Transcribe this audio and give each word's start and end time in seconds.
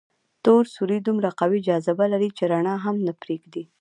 تور 0.43 0.63
سوري 0.75 0.97
دومره 1.07 1.29
قوي 1.41 1.59
جاذبه 1.67 2.05
لري 2.13 2.29
چې 2.37 2.43
رڼا 2.51 2.75
هم 2.85 2.95
نه 3.07 3.13
پرېږدي. 3.21 3.63